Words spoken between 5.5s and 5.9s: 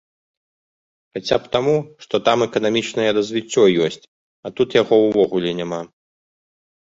няма.